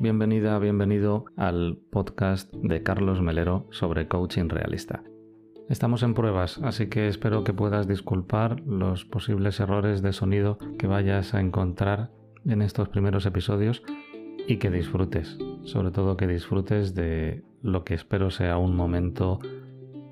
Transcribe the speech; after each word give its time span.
bienvenida, 0.00 0.58
bienvenido 0.60 1.24
al 1.36 1.76
podcast 1.90 2.52
de 2.54 2.82
Carlos 2.84 3.20
Melero 3.20 3.66
sobre 3.70 4.06
coaching 4.06 4.48
realista. 4.48 5.02
Estamos 5.68 6.04
en 6.04 6.14
pruebas, 6.14 6.58
así 6.62 6.86
que 6.86 7.08
espero 7.08 7.42
que 7.42 7.52
puedas 7.52 7.88
disculpar 7.88 8.60
los 8.60 9.04
posibles 9.04 9.58
errores 9.58 10.00
de 10.00 10.12
sonido 10.12 10.58
que 10.78 10.86
vayas 10.86 11.34
a 11.34 11.40
encontrar 11.40 12.10
en 12.46 12.62
estos 12.62 12.88
primeros 12.88 13.26
episodios 13.26 13.82
y 14.46 14.58
que 14.58 14.70
disfrutes, 14.70 15.36
sobre 15.64 15.90
todo 15.90 16.16
que 16.16 16.28
disfrutes 16.28 16.94
de 16.94 17.42
lo 17.60 17.84
que 17.84 17.94
espero 17.94 18.30
sea 18.30 18.56
un 18.56 18.76
momento 18.76 19.40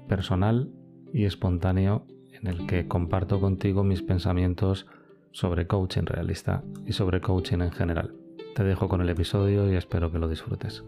personal 0.09 0.69
y 1.13 1.25
espontáneo 1.25 2.07
en 2.33 2.49
el 2.49 2.67
que 2.67 2.89
comparto 2.89 3.41
contigo 3.41 3.85
mis 3.85 4.03
pensamientos 4.03 4.87
sobre 5.31 5.67
coaching 5.69 6.05
realista 6.05 6.65
y 6.85 6.93
sobre 6.93 7.21
coaching 7.21 7.61
en 7.61 7.71
general. 7.71 8.26
Te 8.57 8.65
dejo 8.65 8.89
con 8.89 9.03
el 9.03 9.11
episodio 9.11 9.71
y 9.71 9.77
espero 9.77 10.11
que 10.11 10.19
lo 10.19 10.31
disfrutes. 10.31 10.83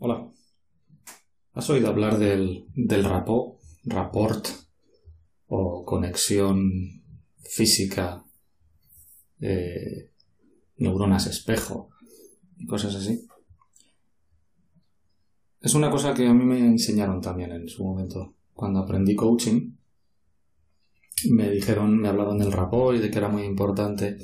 Hola. 0.00 0.28
¿Has 1.52 1.70
oído 1.70 1.86
hablar 1.86 2.18
del, 2.18 2.66
del 2.74 3.04
rapport, 3.04 4.48
o 5.46 5.84
conexión 5.84 7.04
física, 7.44 8.24
eh, 9.38 10.10
neuronas 10.78 11.28
espejo 11.28 11.90
y 12.56 12.66
cosas 12.66 12.96
así? 12.96 13.24
Es 15.60 15.74
una 15.74 15.92
cosa 15.92 16.12
que 16.12 16.26
a 16.26 16.34
mí 16.34 16.44
me 16.44 16.58
enseñaron 16.58 17.20
también 17.20 17.52
en 17.52 17.68
su 17.68 17.84
momento. 17.84 18.34
Cuando 18.52 18.80
aprendí 18.80 19.14
coaching, 19.14 19.76
me 21.30 21.50
dijeron, 21.50 21.98
me 21.98 22.08
hablaban 22.08 22.38
del 22.38 22.52
rapport 22.52 22.96
y 22.96 23.00
de 23.00 23.10
que 23.10 23.18
era 23.18 23.28
muy 23.28 23.44
importante 23.44 24.18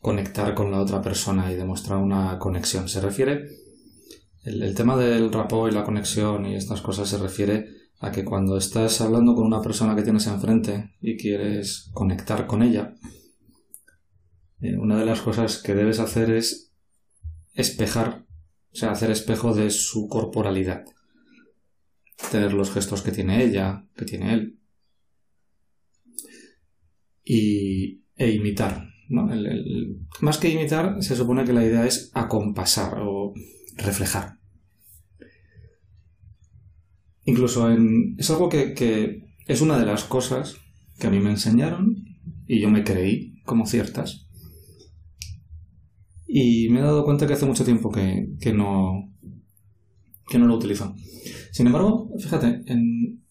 conectar 0.00 0.54
con 0.54 0.70
la 0.70 0.80
otra 0.80 1.02
persona 1.02 1.52
y 1.52 1.56
demostrar 1.56 1.98
una 1.98 2.38
conexión. 2.38 2.88
Se 2.88 3.00
refiere, 3.00 3.44
el, 4.44 4.74
tema 4.74 4.96
del 4.96 5.32
rapport 5.32 5.70
y 5.70 5.74
la 5.74 5.84
conexión 5.84 6.46
y 6.46 6.54
estas 6.54 6.80
cosas 6.80 7.08
se 7.08 7.18
refiere 7.18 7.66
a 8.00 8.12
que 8.12 8.24
cuando 8.24 8.56
estás 8.56 9.00
hablando 9.00 9.34
con 9.34 9.44
una 9.44 9.60
persona 9.60 9.96
que 9.96 10.02
tienes 10.02 10.26
enfrente 10.26 10.94
y 11.00 11.16
quieres 11.16 11.90
conectar 11.92 12.46
con 12.46 12.62
ella, 12.62 12.94
eh, 14.60 14.76
una 14.76 14.98
de 14.98 15.06
las 15.06 15.20
cosas 15.20 15.60
que 15.62 15.74
debes 15.74 15.98
hacer 15.98 16.30
es 16.30 16.72
espejar, 17.54 18.24
o 18.72 18.76
sea, 18.76 18.92
hacer 18.92 19.10
espejo 19.10 19.54
de 19.54 19.70
su 19.70 20.08
corporalidad. 20.08 20.84
Tener 22.30 22.52
los 22.52 22.70
gestos 22.70 23.02
que 23.02 23.12
tiene 23.12 23.44
ella, 23.44 23.84
que 23.96 24.04
tiene 24.04 24.34
él, 24.34 24.58
y, 27.28 28.04
e 28.16 28.30
imitar. 28.32 28.88
más 30.20 30.38
que 30.38 30.48
imitar, 30.48 31.02
se 31.02 31.14
supone 31.14 31.44
que 31.44 31.52
la 31.52 31.64
idea 31.64 31.86
es 31.86 32.10
acompasar 32.14 32.98
o 33.00 33.34
reflejar. 33.76 34.38
Incluso 37.24 37.70
en, 37.70 38.16
es 38.18 38.30
algo 38.30 38.48
que, 38.48 38.72
que 38.72 39.26
es 39.46 39.60
una 39.60 39.78
de 39.78 39.84
las 39.84 40.04
cosas 40.04 40.56
que 40.98 41.06
a 41.06 41.10
mí 41.10 41.20
me 41.20 41.30
enseñaron 41.30 41.96
y 42.46 42.60
yo 42.60 42.70
me 42.70 42.82
creí 42.82 43.42
como 43.44 43.66
ciertas. 43.66 44.26
Y 46.26 46.68
me 46.70 46.80
he 46.80 46.82
dado 46.82 47.04
cuenta 47.04 47.26
que 47.26 47.34
hace 47.34 47.46
mucho 47.46 47.64
tiempo 47.64 47.90
que, 47.90 48.30
que, 48.40 48.54
no, 48.54 49.12
que 50.28 50.38
no 50.38 50.46
lo 50.46 50.56
utilizo. 50.56 50.94
Sin 51.52 51.66
embargo, 51.66 52.10
fíjate, 52.18 52.62
en 52.66 53.22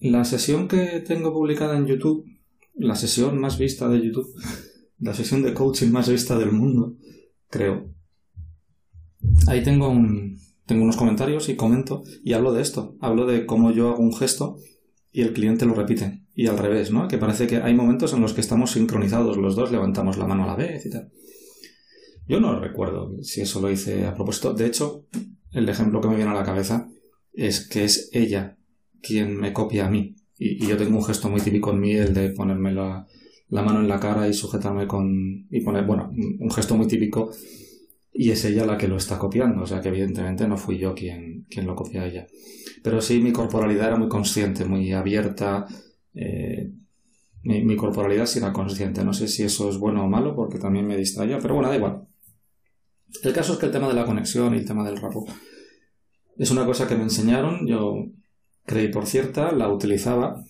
la 0.00 0.24
sesión 0.24 0.66
que 0.66 1.00
tengo 1.00 1.32
publicada 1.32 1.76
en 1.76 1.86
YouTube 1.86 2.33
la 2.74 2.96
sesión 2.96 3.38
más 3.38 3.58
vista 3.58 3.88
de 3.88 4.04
YouTube, 4.04 4.34
la 4.98 5.14
sesión 5.14 5.42
de 5.42 5.54
coaching 5.54 5.90
más 5.90 6.08
vista 6.08 6.38
del 6.38 6.52
mundo, 6.52 6.96
creo. 7.48 7.90
Ahí 9.46 9.62
tengo 9.62 9.88
un, 9.88 10.38
tengo 10.66 10.82
unos 10.82 10.96
comentarios 10.96 11.48
y 11.48 11.56
comento 11.56 12.02
y 12.22 12.32
hablo 12.32 12.52
de 12.52 12.62
esto, 12.62 12.96
hablo 13.00 13.26
de 13.26 13.46
cómo 13.46 13.70
yo 13.70 13.90
hago 13.90 14.02
un 14.02 14.14
gesto 14.14 14.56
y 15.12 15.22
el 15.22 15.32
cliente 15.32 15.66
lo 15.66 15.74
repite 15.74 16.24
y 16.34 16.46
al 16.48 16.58
revés, 16.58 16.90
¿no? 16.90 17.06
Que 17.08 17.18
parece 17.18 17.46
que 17.46 17.58
hay 17.58 17.74
momentos 17.74 18.12
en 18.12 18.20
los 18.20 18.32
que 18.32 18.40
estamos 18.40 18.72
sincronizados 18.72 19.36
los 19.36 19.54
dos, 19.54 19.70
levantamos 19.70 20.18
la 20.18 20.26
mano 20.26 20.44
a 20.44 20.48
la 20.48 20.56
vez 20.56 20.84
y 20.86 20.90
tal. 20.90 21.10
Yo 22.26 22.40
no 22.40 22.58
recuerdo 22.58 23.22
si 23.22 23.42
eso 23.42 23.60
lo 23.60 23.70
hice 23.70 24.06
a 24.06 24.14
propósito. 24.14 24.54
De 24.54 24.66
hecho, 24.66 25.06
el 25.52 25.68
ejemplo 25.68 26.00
que 26.00 26.08
me 26.08 26.16
viene 26.16 26.30
a 26.30 26.34
la 26.34 26.44
cabeza 26.44 26.88
es 27.32 27.68
que 27.68 27.84
es 27.84 28.08
ella 28.12 28.56
quien 29.02 29.36
me 29.36 29.52
copia 29.52 29.86
a 29.86 29.90
mí. 29.90 30.16
Y, 30.38 30.66
yo 30.66 30.76
tengo 30.76 30.98
un 30.98 31.04
gesto 31.04 31.28
muy 31.28 31.40
típico 31.40 31.70
en 31.70 31.80
mí, 31.80 31.92
el 31.92 32.14
de 32.14 32.30
ponerme 32.30 32.72
la, 32.72 33.06
mano 33.50 33.80
en 33.80 33.88
la 33.88 34.00
cara 34.00 34.28
y 34.28 34.34
sujetarme 34.34 34.86
con. 34.86 35.46
y 35.50 35.60
poner, 35.60 35.84
bueno, 35.84 36.12
un 36.38 36.50
gesto 36.50 36.76
muy 36.76 36.86
típico. 36.86 37.30
Y 38.12 38.30
es 38.30 38.44
ella 38.44 38.64
la 38.64 38.78
que 38.78 38.86
lo 38.86 38.96
está 38.96 39.18
copiando, 39.18 39.62
o 39.62 39.66
sea 39.66 39.80
que 39.80 39.88
evidentemente 39.88 40.46
no 40.46 40.56
fui 40.56 40.78
yo 40.78 40.94
quien, 40.94 41.46
quien 41.50 41.66
lo 41.66 41.74
copia 41.74 42.02
a 42.02 42.06
ella. 42.06 42.26
Pero 42.82 43.00
sí, 43.00 43.20
mi 43.20 43.32
corporalidad 43.32 43.88
era 43.88 43.96
muy 43.96 44.08
consciente, 44.08 44.64
muy 44.64 44.92
abierta. 44.92 45.66
Eh, 46.14 46.70
mi, 47.42 47.64
mi, 47.64 47.74
corporalidad 47.74 48.26
sí 48.26 48.38
era 48.38 48.52
consciente. 48.52 49.04
No 49.04 49.12
sé 49.12 49.26
si 49.26 49.42
eso 49.42 49.68
es 49.68 49.78
bueno 49.78 50.04
o 50.04 50.08
malo 50.08 50.36
porque 50.36 50.58
también 50.58 50.86
me 50.86 50.96
distraía, 50.96 51.38
pero 51.38 51.54
bueno, 51.54 51.68
da 51.68 51.76
igual. 51.76 52.06
El 53.22 53.32
caso 53.32 53.54
es 53.54 53.58
que 53.58 53.66
el 53.66 53.72
tema 53.72 53.88
de 53.88 53.94
la 53.94 54.06
conexión 54.06 54.54
y 54.54 54.58
el 54.58 54.66
tema 54.66 54.84
del 54.84 54.96
rapo 54.96 55.26
es 56.38 56.50
una 56.50 56.64
cosa 56.64 56.88
que 56.88 56.96
me 56.96 57.04
enseñaron. 57.04 57.66
Yo 57.66 58.06
creí 58.64 58.88
por 58.88 59.06
cierta, 59.06 59.52
la 59.52 59.72
utilizaba. 59.72 60.44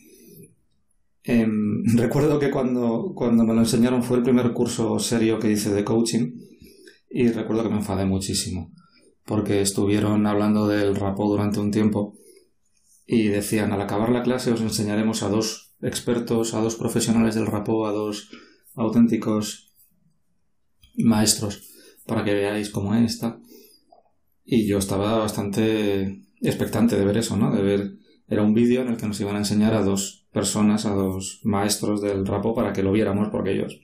Em, 1.23 1.85
recuerdo 1.97 2.39
que 2.39 2.51
cuando, 2.51 3.13
cuando 3.15 3.45
me 3.45 3.55
lo 3.55 3.61
enseñaron 3.61 4.03
fue 4.03 4.19
el 4.19 4.23
primer 4.23 4.53
curso 4.53 4.99
serio 4.99 5.39
que 5.39 5.51
hice 5.51 5.73
de 5.73 5.85
coaching 5.85 6.33
y 7.11 7.29
recuerdo 7.29 7.63
que 7.63 7.71
me 7.71 7.77
enfadé 7.77 8.05
muchísimo 8.05 8.73
porque 9.25 9.61
estuvieron 9.61 10.27
hablando 10.27 10.69
del 10.69 10.97
rapó 10.97 11.29
durante 11.29 11.61
un 11.61 11.71
tiempo 11.71 12.15
y 13.07 13.29
decían 13.29 13.73
al 13.73 13.81
acabar 13.81 14.11
la 14.11 14.23
clase 14.23 14.53
os 14.53 14.61
enseñaremos 14.61 15.23
a 15.23 15.29
dos 15.29 15.73
expertos, 15.83 16.55
a 16.55 16.61
dos 16.61 16.77
profesionales 16.77 17.35
del 17.35 17.47
rapó, 17.47 17.87
a 17.87 17.93
dos 17.93 18.31
auténticos 18.75 19.73
maestros 20.97 21.71
para 22.07 22.25
que 22.25 22.35
veáis 22.35 22.71
cómo 22.71 22.95
es 22.95 23.13
esta. 23.13 23.41
Y 24.45 24.67
yo 24.67 24.79
estaba 24.79 25.19
bastante 25.19 26.23
expectante 26.41 26.97
de 26.97 27.05
ver 27.05 27.17
eso, 27.17 27.37
¿no? 27.37 27.55
De 27.55 27.63
ver 27.63 27.93
era 28.29 28.43
un 28.43 28.55
vídeo 28.55 28.83
en 28.83 28.89
el 28.89 28.97
que 28.97 29.07
nos 29.07 29.21
iban 29.21 29.37
a 29.37 29.41
enseñar 29.41 29.75
a 29.75 29.83
dos 29.83 30.27
personas, 30.33 30.87
a 30.87 30.95
dos 30.95 31.41
maestros 31.45 32.01
del 32.01 32.27
rapo 32.27 32.55
para 32.55 32.73
que 32.73 32.83
lo 32.83 32.93
viéramos, 32.93 33.29
porque 33.29 33.53
ellos 33.53 33.81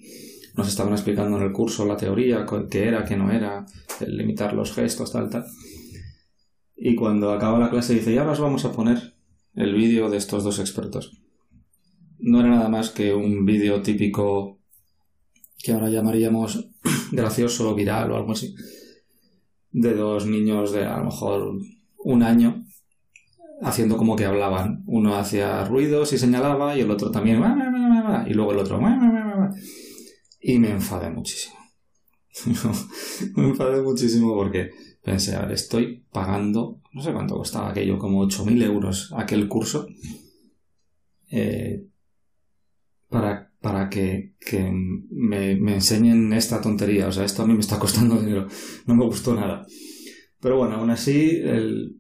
nos 0.56 0.69
estaban 0.69 0.93
explicando 0.93 1.37
en 1.37 1.45
el 1.45 1.53
curso 1.53 1.84
la 1.87 1.97
teoría, 1.97 2.45
qué 2.71 2.89
era, 2.89 3.05
qué 3.05 3.17
no 3.17 3.31
era, 3.31 3.67
el 4.01 4.17
limitar 4.17 4.53
los 4.55 4.73
gestos, 4.73 5.12
tal, 5.12 5.31
tal. 5.31 5.47
Y 6.77 6.95
cuando 6.97 7.33
acaba 7.33 7.59
la 7.59 7.71
clase 7.71 7.95
dice, 7.95 8.15
ya 8.15 8.28
os 8.28 8.41
vamos 8.41 8.65
a 8.65 8.73
poner 8.73 9.15
el 9.55 9.75
vídeo 9.75 10.11
de 10.11 10.17
estos 10.17 10.45
dos 10.45 10.59
expertos. 10.59 11.21
No 12.19 12.41
era 12.41 12.51
nada 12.51 12.69
más 12.69 12.91
que 12.91 13.15
un 13.15 13.45
vídeo 13.45 13.83
típico 13.83 14.59
que 15.62 15.72
ahora 15.72 15.91
llamaríamos 15.91 16.71
gracioso, 17.12 17.75
viral 17.75 18.12
o 18.12 18.17
algo 18.17 18.33
así, 18.33 18.55
de 19.72 19.95
dos 19.95 20.27
niños 20.27 20.72
de 20.72 20.84
a 20.87 20.99
lo 20.99 21.05
mejor 21.05 21.59
un 21.99 22.22
año 22.22 22.65
haciendo 23.62 23.97
como 23.97 24.16
que 24.16 24.25
hablaban. 24.25 24.82
Uno 24.87 25.16
hacía 25.16 25.65
ruidos 25.65 26.12
y 26.12 26.19
señalaba 26.19 26.76
y 26.76 26.81
el 26.81 26.91
otro 26.91 27.10
también. 27.10 27.43
Y 28.26 28.34
luego 28.34 28.53
el 28.53 28.59
otro. 28.59 28.81
Y 30.41 30.59
me 30.59 30.71
enfadé 30.71 31.10
muchísimo. 31.10 31.56
me 33.37 33.48
enfadé 33.48 33.82
muchísimo 33.82 34.34
porque 34.34 34.71
pensé, 35.03 35.37
a 35.37 35.43
ver, 35.43 35.53
estoy 35.53 36.04
pagando, 36.12 36.81
no 36.93 37.03
sé 37.03 37.12
cuánto 37.12 37.37
costaba 37.37 37.71
aquello, 37.71 37.98
como 37.98 38.25
8.000 38.25 38.62
euros 38.62 39.12
aquel 39.16 39.48
curso, 39.48 39.86
eh, 41.30 41.84
para, 43.09 43.51
para 43.60 43.91
que, 43.91 44.34
que 44.41 44.71
me, 45.10 45.56
me, 45.56 45.74
enseñen 45.74 46.33
esta 46.33 46.60
tontería. 46.60 47.09
O 47.09 47.13
sea, 47.13 47.24
esto 47.24 47.42
a 47.42 47.47
mí 47.47 47.54
me 47.54 47.60
está 47.60 47.78
costando 47.78 48.21
dinero. 48.21 48.47
No 48.86 48.95
me 48.95 49.04
gustó 49.04 49.34
nada. 49.34 49.66
Pero 50.41 50.56
bueno, 50.56 50.77
aún 50.77 50.91
así, 50.91 51.41
el, 51.42 52.00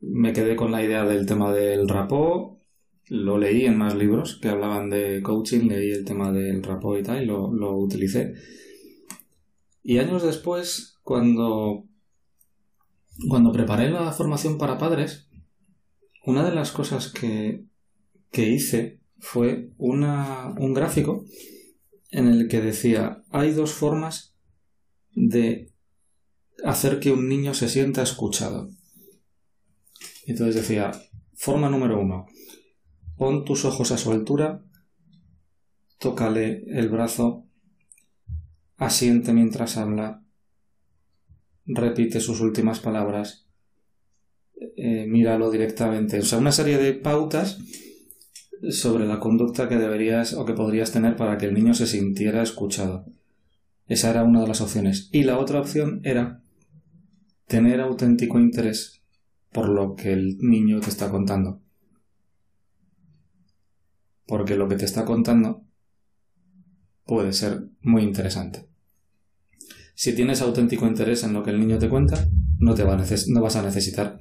me 0.00 0.32
quedé 0.32 0.56
con 0.56 0.72
la 0.72 0.82
idea 0.82 1.04
del 1.04 1.26
tema 1.26 1.52
del 1.52 1.88
rapó, 1.88 2.60
lo 3.08 3.38
leí 3.38 3.66
en 3.66 3.76
más 3.76 3.94
libros 3.94 4.38
que 4.40 4.48
hablaban 4.48 4.90
de 4.90 5.22
coaching, 5.22 5.68
leí 5.68 5.90
el 5.90 6.04
tema 6.04 6.32
del 6.32 6.62
rapó 6.62 6.98
y 6.98 7.02
tal, 7.02 7.22
y 7.22 7.26
lo, 7.26 7.52
lo 7.52 7.76
utilicé. 7.76 8.34
Y 9.82 9.98
años 9.98 10.22
después, 10.22 10.98
cuando, 11.02 11.84
cuando 13.28 13.52
preparé 13.52 13.90
la 13.90 14.10
formación 14.12 14.56
para 14.56 14.78
padres, 14.78 15.28
una 16.24 16.42
de 16.42 16.54
las 16.54 16.72
cosas 16.72 17.12
que, 17.12 17.64
que 18.30 18.48
hice 18.48 19.00
fue 19.18 19.70
una, 19.76 20.54
un 20.58 20.72
gráfico 20.72 21.24
en 22.10 22.28
el 22.28 22.48
que 22.48 22.60
decía, 22.60 23.22
hay 23.30 23.52
dos 23.52 23.72
formas 23.72 24.34
de 25.12 25.72
hacer 26.64 27.00
que 27.00 27.12
un 27.12 27.28
niño 27.28 27.54
se 27.54 27.68
sienta 27.68 28.02
escuchado. 28.02 28.70
Entonces 30.26 30.54
decía, 30.54 30.90
forma 31.34 31.68
número 31.68 32.00
uno, 32.00 32.26
pon 33.16 33.44
tus 33.44 33.64
ojos 33.64 33.92
a 33.92 33.98
su 33.98 34.10
altura, 34.12 34.62
tócale 35.98 36.64
el 36.68 36.88
brazo 36.88 37.46
asiente 38.76 39.32
mientras 39.32 39.76
habla, 39.76 40.22
repite 41.66 42.20
sus 42.20 42.40
últimas 42.40 42.80
palabras, 42.80 43.46
eh, 44.76 45.06
míralo 45.06 45.50
directamente. 45.50 46.18
O 46.18 46.22
sea, 46.22 46.38
una 46.38 46.52
serie 46.52 46.78
de 46.78 46.94
pautas 46.94 47.58
sobre 48.70 49.06
la 49.06 49.20
conducta 49.20 49.68
que 49.68 49.76
deberías 49.76 50.32
o 50.32 50.44
que 50.44 50.54
podrías 50.54 50.92
tener 50.92 51.16
para 51.16 51.36
que 51.38 51.46
el 51.46 51.54
niño 51.54 51.74
se 51.74 51.86
sintiera 51.86 52.42
escuchado. 52.42 53.04
Esa 53.86 54.10
era 54.10 54.24
una 54.24 54.40
de 54.40 54.48
las 54.48 54.60
opciones. 54.62 55.10
Y 55.12 55.24
la 55.24 55.38
otra 55.38 55.60
opción 55.60 56.00
era 56.04 56.42
tener 57.46 57.80
auténtico 57.80 58.40
interés 58.40 59.03
por 59.54 59.68
lo 59.68 59.94
que 59.94 60.12
el 60.12 60.36
niño 60.38 60.80
te 60.80 60.90
está 60.90 61.12
contando. 61.12 61.62
Porque 64.26 64.56
lo 64.56 64.68
que 64.68 64.74
te 64.74 64.84
está 64.84 65.04
contando 65.04 65.62
puede 67.04 67.32
ser 67.32 67.68
muy 67.80 68.02
interesante. 68.02 68.66
Si 69.94 70.12
tienes 70.12 70.42
auténtico 70.42 70.88
interés 70.88 71.22
en 71.22 71.34
lo 71.34 71.44
que 71.44 71.50
el 71.50 71.60
niño 71.60 71.78
te 71.78 71.88
cuenta, 71.88 72.28
no, 72.58 72.74
te 72.74 72.82
va 72.82 72.96
no 73.28 73.40
vas 73.42 73.54
a 73.54 73.62
necesitar 73.62 74.18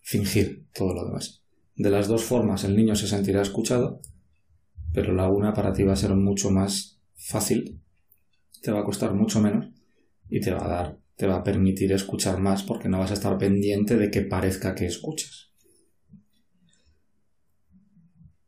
fingir 0.00 0.66
todo 0.74 0.92
lo 0.92 1.04
demás. 1.04 1.44
De 1.76 1.90
las 1.90 2.08
dos 2.08 2.24
formas 2.24 2.64
el 2.64 2.74
niño 2.74 2.96
se 2.96 3.06
sentirá 3.06 3.42
escuchado, 3.42 4.00
pero 4.92 5.12
la 5.12 5.30
una 5.30 5.54
para 5.54 5.72
ti 5.72 5.84
va 5.84 5.92
a 5.92 5.96
ser 5.96 6.16
mucho 6.16 6.50
más 6.50 7.00
fácil, 7.14 7.80
te 8.60 8.72
va 8.72 8.80
a 8.80 8.84
costar 8.84 9.14
mucho 9.14 9.40
menos 9.40 9.68
y 10.28 10.40
te 10.40 10.52
va 10.52 10.64
a 10.64 10.68
dar, 10.68 10.98
te 11.16 11.26
va 11.26 11.36
a 11.36 11.44
permitir 11.44 11.92
escuchar 11.92 12.40
más 12.40 12.62
porque 12.62 12.88
no 12.88 12.98
vas 12.98 13.10
a 13.10 13.14
estar 13.14 13.38
pendiente 13.38 13.96
de 13.96 14.10
que 14.10 14.22
parezca 14.22 14.74
que 14.74 14.86
escuchas. 14.86 15.52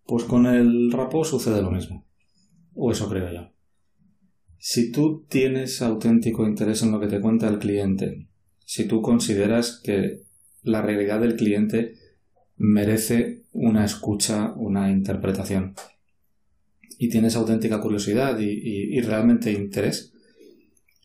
Pues 0.05 0.25
con 0.25 0.47
el 0.47 0.93
rapo 0.93 1.25
sucede 1.25 1.63
lo 1.63 1.71
mismo. 1.71 2.07
O 2.75 2.93
eso 2.93 3.09
creo 3.09 3.33
yo. 3.33 3.53
Si 4.59 4.91
tú 4.91 5.27
tienes 5.29 5.83
auténtico 5.83 6.47
interés 6.47 6.83
en 6.83 6.93
lo 6.93 7.01
que 7.01 7.09
te 7.09 7.21
cuenta 7.21 7.49
el 7.49 7.59
cliente, 7.59 8.29
si 8.65 8.87
tú 8.87 9.01
consideras 9.01 9.81
que 9.83 10.23
la 10.63 10.83
realidad 10.83 11.21
del 11.21 11.37
cliente 11.37 11.95
merece 12.57 13.45
una 13.53 13.85
escucha, 13.85 14.53
una 14.55 14.91
interpretación, 14.91 15.75
y 16.99 17.09
tienes 17.09 17.37
auténtica 17.37 17.81
curiosidad 17.81 18.39
y, 18.41 19.01
realmente 19.01 19.53
interés, 19.53 20.15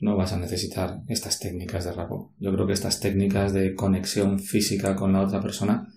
no 0.02 0.18
vas 0.18 0.34
a 0.34 0.38
necesitar 0.38 1.02
estas 1.08 1.40
técnicas 1.40 1.86
de 1.86 1.94
rapo. 1.94 2.34
Yo 2.40 2.52
creo 2.54 2.68
que 2.68 2.74
estas 2.74 3.00
técnicas 3.00 3.54
de 3.54 3.74
conexión 3.76 4.40
física 4.40 4.96
con 4.96 5.14
la 5.14 5.22
otra 5.22 5.42
persona 5.42 5.88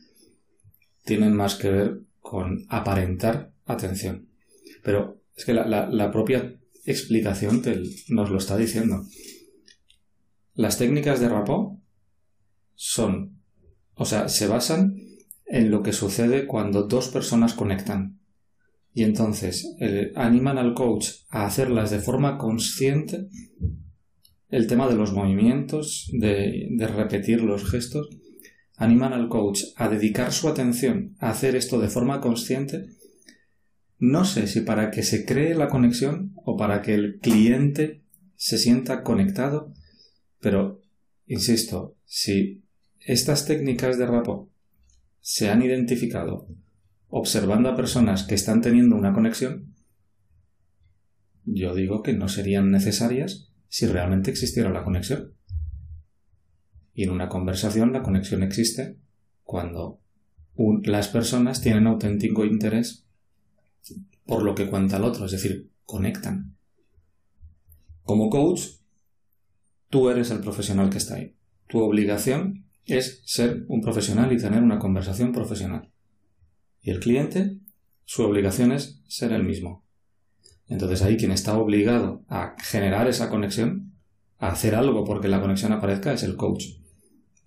tienen 1.05 1.35
más 1.35 1.56
que 1.56 1.71
ver 1.71 2.01
con 2.21 2.65
aparentar 2.69 3.53
atención. 3.65 4.29
Pero 4.83 5.21
es 5.35 5.45
que 5.45 5.55
la 5.55 6.11
propia 6.12 6.56
explicación 6.85 7.62
nos 8.09 8.31
lo 8.31 8.39
está 8.39 8.56
diciendo. 8.56 9.05
Las 10.55 10.79
técnicas 10.79 11.21
de 11.21 11.29
rapó 11.29 11.81
son, 12.75 13.41
o 13.95 14.05
sea, 14.05 14.29
se 14.29 14.47
basan 14.47 14.97
en 15.47 15.71
lo 15.71 15.83
que 15.83 15.93
sucede 15.93 16.47
cuando 16.47 16.85
dos 16.85 17.09
personas 17.09 17.55
conectan. 17.55 18.21
Y 18.93 19.03
entonces 19.03 19.75
eh, 19.81 20.12
animan 20.15 20.59
al 20.59 20.75
coach 20.75 21.09
a 21.29 21.47
hacerlas 21.47 21.91
de 21.91 21.99
forma 21.99 22.39
consciente, 22.39 23.29
el 24.55 24.69
tema 24.69 24.87
de 24.89 24.95
los 24.95 25.12
movimientos, 25.12 26.09
de, 26.12 26.69
repetir 26.79 27.43
los 27.43 27.69
gestos, 27.69 28.09
animan 28.77 29.12
al 29.12 29.29
coach 29.29 29.65
a 29.75 29.89
dedicar 29.89 30.33
su 30.33 30.49
atención 30.49 31.17
a 31.19 31.31
hacer 31.31 31.56
esto 31.56 31.81
de 31.81 31.89
forma 31.89 32.21
consciente. 32.21 32.87
No 33.99 34.25
sé 34.25 34.47
si 34.47 34.61
para 34.61 34.93
que 34.93 35.03
se 35.03 35.25
cree 35.25 35.56
la 35.56 35.69
conexión 35.69 36.35
o 36.37 36.56
para 36.56 36.83
que 36.83 36.95
el 36.95 37.19
cliente 37.19 38.05
se 38.37 38.59
sienta 38.59 39.03
conectado, 39.03 39.75
pero, 40.39 40.83
insisto, 41.27 41.97
si 42.05 42.62
estas 43.01 43.47
técnicas 43.47 43.99
de 43.99 44.06
rapport 44.06 44.51
se 45.19 45.51
han 45.51 45.62
identificado 45.62 46.47
observando 47.09 47.71
a 47.71 47.77
personas 47.77 48.23
que 48.23 48.37
están 48.37 48.61
teniendo 48.61 48.95
una 48.95 49.15
conexión, 49.15 49.75
yo 51.45 51.75
digo 51.75 52.05
que 52.05 52.12
no 52.12 52.29
serían 52.29 52.71
necesarias 52.71 53.51
si 53.75 53.87
realmente 53.87 54.31
existiera 54.31 54.71
la 54.71 54.85
conexión. 54.85 55.35
Y 56.93 57.03
en 57.03 57.11
una 57.11 57.29
conversación 57.29 57.93
la 57.93 58.05
conexión 58.05 58.44
existe 58.44 58.99
cuando 59.43 59.99
las 60.85 61.09
personas 61.09 61.61
tienen 61.61 61.88
auténtico 61.88 62.44
interés 62.44 63.05
por 64.26 64.44
lo 64.44 64.55
que 64.55 64.71
cuenta 64.71 64.99
el 64.99 65.03
otro, 65.03 65.26
es 65.26 65.32
decir, 65.32 65.73
conectan. 65.87 66.55
Como 68.05 68.31
coach, 68.31 68.61
tú 69.91 70.09
eres 70.09 70.31
el 70.31 70.38
profesional 70.38 70.88
que 70.88 70.99
está 70.99 71.17
ahí. 71.17 71.35
Tu 71.67 71.81
obligación 71.81 72.67
es 72.85 73.23
ser 73.25 73.65
un 73.67 73.81
profesional 73.81 74.32
y 74.32 74.38
tener 74.38 74.62
una 74.62 74.79
conversación 74.79 75.32
profesional. 75.32 75.91
Y 76.81 76.91
el 76.91 77.00
cliente, 77.00 77.59
su 78.05 78.23
obligación 78.23 78.70
es 78.70 79.03
ser 79.09 79.32
el 79.32 79.43
mismo. 79.43 79.83
Entonces 80.69 81.02
ahí 81.02 81.16
quien 81.16 81.32
está 81.32 81.56
obligado 81.58 82.25
a 82.28 82.56
generar 82.62 83.08
esa 83.08 83.28
conexión, 83.28 83.93
a 84.38 84.49
hacer 84.49 84.75
algo 84.75 85.05
porque 85.05 85.28
la 85.28 85.40
conexión 85.40 85.72
aparezca, 85.72 86.12
es 86.12 86.22
el 86.22 86.37
coach. 86.37 86.64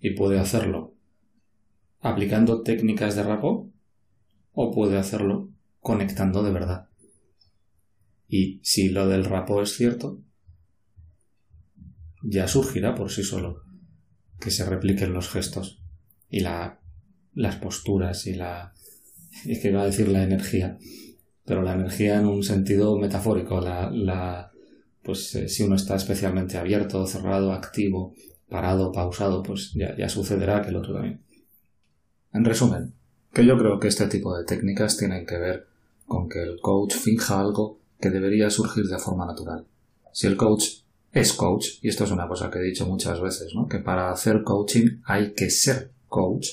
Y 0.00 0.10
puede 0.10 0.38
hacerlo 0.38 0.94
aplicando 2.00 2.62
técnicas 2.62 3.16
de 3.16 3.24
rapport 3.24 3.70
o 4.52 4.70
puede 4.72 4.98
hacerlo 4.98 5.50
conectando 5.80 6.42
de 6.42 6.52
verdad. 6.52 6.88
Y 8.28 8.60
si 8.62 8.90
lo 8.90 9.08
del 9.08 9.24
rapo 9.24 9.62
es 9.62 9.74
cierto, 9.74 10.22
ya 12.22 12.46
surgirá 12.46 12.94
por 12.94 13.10
sí 13.10 13.22
solo 13.22 13.62
que 14.38 14.50
se 14.50 14.64
repliquen 14.64 15.12
los 15.12 15.28
gestos 15.28 15.82
y 16.28 16.40
la, 16.40 16.80
las 17.34 17.56
posturas 17.56 18.26
y 18.26 18.34
la... 18.34 18.74
que 19.44 19.68
iba 19.68 19.82
a 19.82 19.86
decir 19.86 20.08
la 20.08 20.22
energía, 20.22 20.78
pero 21.48 21.62
la 21.62 21.72
energía 21.72 22.20
en 22.20 22.26
un 22.26 22.44
sentido 22.44 22.98
metafórico, 22.98 23.58
la, 23.60 23.90
la 23.90 24.52
pues 25.02 25.34
eh, 25.34 25.48
si 25.48 25.62
uno 25.62 25.76
está 25.76 25.96
especialmente 25.96 26.58
abierto, 26.58 27.06
cerrado, 27.06 27.54
activo, 27.54 28.14
parado, 28.50 28.92
pausado, 28.92 29.42
pues 29.42 29.72
ya, 29.74 29.96
ya 29.96 30.10
sucederá 30.10 30.60
que 30.60 30.68
el 30.68 30.76
otro 30.76 30.92
también. 30.92 31.22
En 32.34 32.44
resumen, 32.44 32.92
que 33.32 33.46
yo 33.46 33.56
creo 33.56 33.80
que 33.80 33.88
este 33.88 34.06
tipo 34.08 34.36
de 34.36 34.44
técnicas 34.44 34.98
tienen 34.98 35.24
que 35.24 35.38
ver 35.38 35.66
con 36.06 36.28
que 36.28 36.42
el 36.42 36.60
coach 36.60 36.92
finja 36.94 37.40
algo 37.40 37.80
que 37.98 38.10
debería 38.10 38.50
surgir 38.50 38.84
de 38.84 38.98
forma 38.98 39.24
natural. 39.24 39.66
Si 40.12 40.26
el 40.26 40.36
coach 40.36 40.82
es 41.12 41.32
coach, 41.32 41.78
y 41.80 41.88
esto 41.88 42.04
es 42.04 42.10
una 42.10 42.28
cosa 42.28 42.50
que 42.50 42.58
he 42.58 42.62
dicho 42.62 42.86
muchas 42.86 43.22
veces, 43.22 43.54
¿no? 43.54 43.66
que 43.66 43.78
para 43.78 44.10
hacer 44.10 44.42
coaching 44.44 45.00
hay 45.06 45.32
que 45.32 45.48
ser 45.48 45.92
coach. 46.08 46.48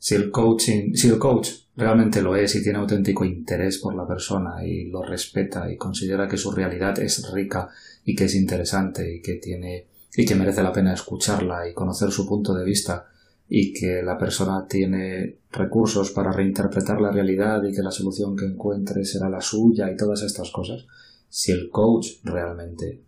Si 0.00 0.14
el 0.14 0.30
coaching, 0.30 0.94
si 0.94 1.08
el 1.08 1.18
coach 1.18 1.50
realmente 1.76 2.22
lo 2.22 2.34
es 2.34 2.54
y 2.54 2.62
tiene 2.62 2.78
auténtico 2.78 3.22
interés 3.22 3.76
por 3.76 3.94
la 3.94 4.06
persona 4.06 4.64
y 4.64 4.86
lo 4.86 5.02
respeta 5.02 5.70
y 5.70 5.76
considera 5.76 6.26
que 6.26 6.38
su 6.38 6.50
realidad 6.50 6.98
es 6.98 7.30
rica 7.30 7.68
y 8.02 8.16
que 8.16 8.24
es 8.24 8.34
interesante 8.34 9.16
y 9.16 9.20
que 9.20 9.34
tiene 9.34 9.88
y 10.16 10.24
que 10.24 10.34
merece 10.34 10.62
la 10.62 10.72
pena 10.72 10.94
escucharla 10.94 11.68
y 11.68 11.74
conocer 11.74 12.10
su 12.10 12.26
punto 12.26 12.54
de 12.54 12.64
vista 12.64 13.08
y 13.46 13.74
que 13.74 14.02
la 14.02 14.16
persona 14.16 14.66
tiene 14.66 15.40
recursos 15.52 16.12
para 16.12 16.32
reinterpretar 16.32 16.98
la 16.98 17.12
realidad 17.12 17.62
y 17.62 17.74
que 17.74 17.82
la 17.82 17.90
solución 17.90 18.34
que 18.34 18.46
encuentre 18.46 19.04
será 19.04 19.28
la 19.28 19.42
suya 19.42 19.90
y 19.90 19.98
todas 19.98 20.22
estas 20.22 20.50
cosas, 20.50 20.86
si 21.28 21.52
el 21.52 21.68
coach 21.68 22.24
realmente 22.24 23.02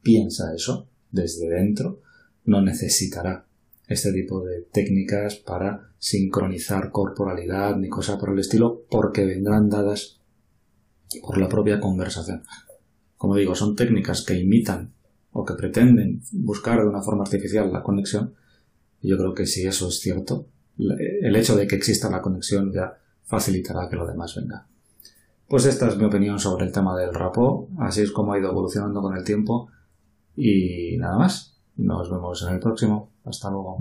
piensa 0.00 0.54
eso 0.54 0.86
desde 1.10 1.48
dentro, 1.48 2.00
no 2.44 2.62
necesitará 2.62 3.44
este 3.90 4.12
tipo 4.12 4.44
de 4.44 4.62
técnicas 4.62 5.34
para 5.34 5.90
sincronizar 5.98 6.92
corporalidad 6.92 7.76
ni 7.76 7.88
cosa 7.88 8.18
por 8.18 8.30
el 8.30 8.38
estilo 8.38 8.84
porque 8.88 9.24
vendrán 9.24 9.68
dadas 9.68 10.20
por 11.20 11.38
la 11.38 11.48
propia 11.48 11.80
conversación. 11.80 12.44
Como 13.16 13.34
digo, 13.34 13.56
son 13.56 13.74
técnicas 13.74 14.24
que 14.24 14.38
imitan 14.38 14.92
o 15.32 15.44
que 15.44 15.54
pretenden 15.54 16.22
buscar 16.30 16.80
de 16.80 16.88
una 16.88 17.02
forma 17.02 17.24
artificial 17.24 17.72
la 17.72 17.82
conexión, 17.82 18.34
yo 19.02 19.18
creo 19.18 19.34
que 19.34 19.46
si 19.46 19.66
eso 19.66 19.88
es 19.88 19.98
cierto, 19.98 20.46
el 20.78 21.34
hecho 21.34 21.56
de 21.56 21.66
que 21.66 21.74
exista 21.74 22.08
la 22.08 22.22
conexión 22.22 22.72
ya 22.72 22.96
facilitará 23.24 23.88
que 23.88 23.96
lo 23.96 24.06
demás 24.06 24.36
venga. 24.36 24.68
Pues 25.48 25.66
esta 25.66 25.88
es 25.88 25.96
mi 25.96 26.04
opinión 26.04 26.38
sobre 26.38 26.64
el 26.64 26.72
tema 26.72 26.96
del 26.96 27.12
rapó, 27.12 27.68
así 27.78 28.02
es 28.02 28.12
como 28.12 28.32
ha 28.32 28.38
ido 28.38 28.50
evolucionando 28.50 29.02
con 29.02 29.16
el 29.16 29.24
tiempo 29.24 29.68
y 30.36 30.96
nada 30.96 31.18
más. 31.18 31.56
Nos 31.76 32.10
vemos 32.10 32.42
en 32.42 32.54
el 32.54 32.60
próximo. 32.60 33.10
Hasta 33.30 33.50
luego. 33.50 33.78